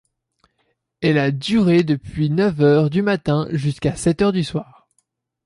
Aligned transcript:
Elle 1.01 1.19
a 1.19 1.29
duré 1.29 1.83
depuis 1.83 2.31
neuf 2.31 2.59
heures 2.59 2.89
du 2.89 3.03
matin 3.03 3.45
jusqu'à 3.51 3.95
sept 3.95 4.23
heures 4.23 4.33
du 4.33 4.43
soir. 4.43 4.87